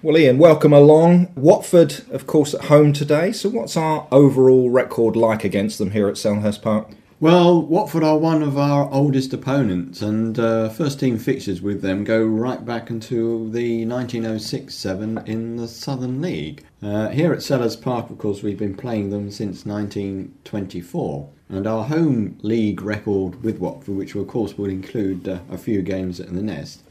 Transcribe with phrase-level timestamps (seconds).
[0.00, 1.32] Well, Ian, welcome along.
[1.34, 3.32] Watford, of course, at home today.
[3.32, 6.90] So, what's our overall record like against them here at Selhurst Park?
[7.18, 12.04] Well, Watford are one of our oldest opponents, and uh, first team fixtures with them
[12.04, 16.64] go right back into the 1906 7 in the Southern League.
[16.80, 21.82] Uh, here at Selhurst Park, of course, we've been playing them since 1924, and our
[21.82, 26.32] home league record with Watford, which of course will include uh, a few games at
[26.32, 26.84] the Nest,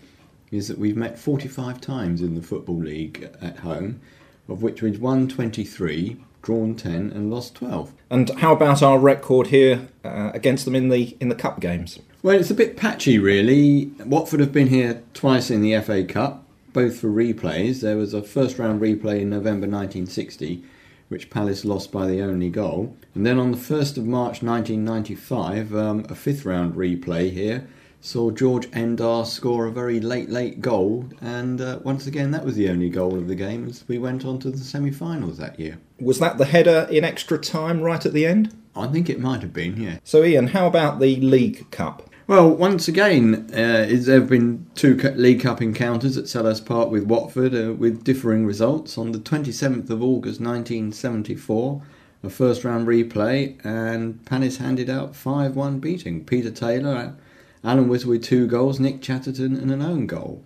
[0.51, 3.99] is that we've met 45 times in the Football League at home,
[4.47, 7.93] of which we've won 23, drawn 10 and lost 12.
[8.09, 11.99] And how about our record here uh, against them in the in the cup games?
[12.23, 13.91] Well, it's a bit patchy, really.
[14.05, 17.81] Watford have been here twice in the FA Cup, both for replays.
[17.81, 20.63] There was a first round replay in November 1960,
[21.09, 22.95] which Palace lost by the only goal.
[23.13, 27.67] And then on the 1st of March 1995, um, a fifth round replay here
[28.01, 32.55] saw George Ndah score a very late, late goal, and uh, once again, that was
[32.55, 35.59] the only goal of the game as we went on to the semi finals that
[35.59, 35.79] year.
[35.99, 38.55] Was that the header in extra time right at the end?
[38.75, 39.97] I think it might have been, yeah.
[40.03, 42.09] So, Ian, how about the League Cup?
[42.27, 47.05] Well, once again, uh, there have been two League Cup encounters at Selhurst Park with
[47.05, 48.97] Watford uh, with differing results.
[48.97, 51.81] On the 27th of August 1974,
[52.23, 56.25] a first round replay, and Palace handed out 5 1 beating.
[56.25, 57.15] Peter Taylor
[57.63, 60.43] Alan Whittle with two goals, Nick Chatterton and an own goal.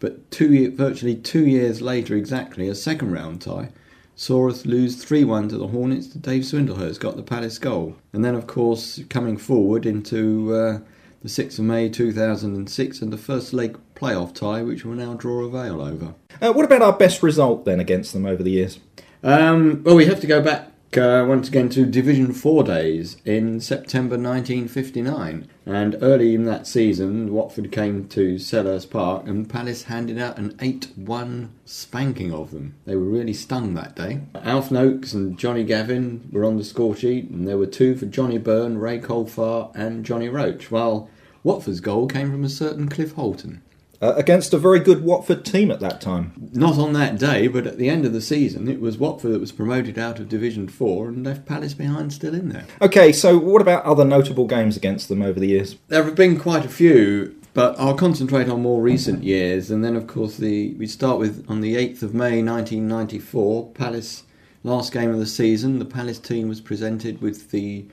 [0.00, 3.70] But two, virtually two years later, exactly, a second round tie
[4.18, 6.08] saw us lose 3 1 to the Hornets.
[6.08, 7.94] Dave Swindlehurst got the Palace goal.
[8.12, 10.78] And then, of course, coming forward into uh,
[11.22, 15.44] the 6th of May 2006 and the first leg playoff tie, which will now draw
[15.44, 16.14] a veil over.
[16.42, 18.80] Uh, what about our best result then against them over the years?
[19.22, 23.60] Um, well, we have to go back uh, once again to Division 4 days in
[23.60, 25.48] September 1959.
[25.66, 30.56] And early in that season, Watford came to Selhurst Park and Palace handed out an
[30.60, 32.74] 8 1 spanking of them.
[32.86, 34.20] They were really stung that day.
[34.36, 38.06] Alf Noakes and Johnny Gavin were on the score sheet, and there were two for
[38.06, 41.10] Johnny Byrne, Ray Colfar, and Johnny Roach, while
[41.42, 43.62] Watford's goal came from a certain Cliff Holton
[44.00, 46.32] uh, against a very good Watford team at that time.
[46.52, 49.40] Not on that day, but at the end of the season, it was Watford that
[49.40, 52.64] was promoted out of Division 4 and left Palace behind still in there.
[52.80, 55.76] Okay, so what about other notable games against them over the years?
[55.88, 57.34] There have been quite a few.
[57.54, 61.44] But I'll concentrate on more recent years, and then of course the we start with
[61.48, 64.22] on the 8th of May 1994, Palace
[64.62, 65.80] last game of the season.
[65.80, 67.86] The Palace team was presented with the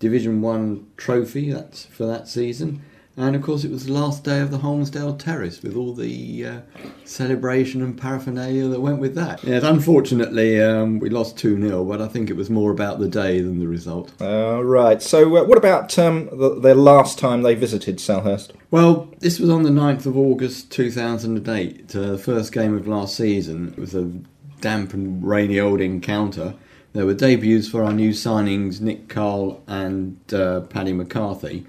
[0.00, 2.82] Division One trophy that's for that season,
[3.18, 6.46] and of course, it was the last day of the Holmesdale Terrace with all the
[6.46, 6.60] uh,
[7.04, 9.42] celebration and paraphernalia that went with that.
[9.42, 13.08] Yes, unfortunately, um, we lost 2 0, but I think it was more about the
[13.08, 14.12] day than the result.
[14.20, 15.00] Uh, right.
[15.00, 18.50] So, uh, what about um, the, their last time they visited Selhurst?
[18.70, 23.16] Well, this was on the 9th of August 2008, uh, the first game of last
[23.16, 23.68] season.
[23.68, 24.12] It was a
[24.60, 26.54] damp and rainy old encounter.
[26.92, 31.66] There were debuts for our new signings, Nick Carle and uh, Paddy McCarthy.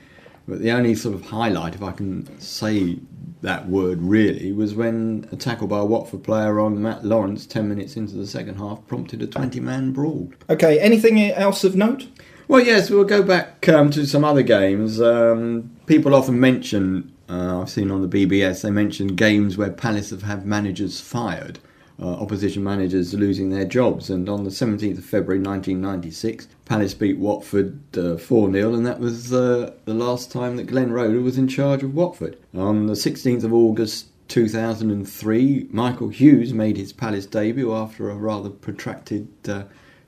[0.47, 2.99] But the only sort of highlight, if I can say
[3.41, 7.67] that word really, was when a tackle by a Watford player on Matt Lawrence 10
[7.67, 10.31] minutes into the second half prompted a 20 man brawl.
[10.49, 12.07] Okay, anything else of note?
[12.47, 15.01] Well, yes, we'll go back um, to some other games.
[15.01, 20.11] Um, people often mention, uh, I've seen on the BBS, they mention games where Palace
[20.11, 21.59] have had managers fired
[22.01, 24.09] uh, opposition managers losing their jobs.
[24.09, 28.85] And on the 17th of February 1996, Palace beat Watford uh, 4 uh, 0, and
[28.85, 32.37] that was uh, the last time that Glenn Roeder was in charge of Watford.
[32.55, 38.49] On the 16th of August 2003, Michael Hughes made his Palace debut after a rather
[38.49, 39.63] protracted uh,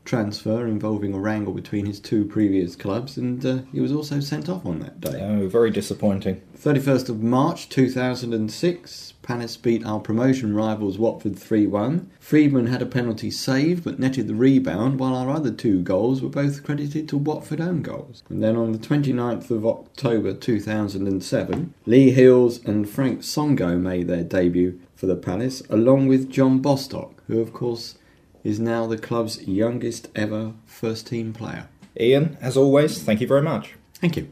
[0.09, 4.49] transfer involving a wrangle between his two previous clubs, and uh, he was also sent
[4.49, 5.21] off on that day.
[5.21, 6.41] Oh, very disappointing.
[6.57, 12.09] 31st of March 2006, Palace beat our promotion rivals Watford 3 1.
[12.19, 16.29] Freedman had a penalty saved but netted the rebound, while our other two goals were
[16.29, 18.23] both credited to Watford own goals.
[18.29, 24.23] And then on the 29th of October 2007, Lee Hills and Franck Songo'o made their
[24.23, 27.99] debut for the Palace, along with John Bostock, who, of course,
[28.43, 31.67] is now the club's youngest ever first team player.
[31.99, 33.75] Ian, as always, thank you very much.
[33.95, 34.27] Thank you.